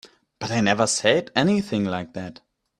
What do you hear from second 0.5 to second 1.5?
never said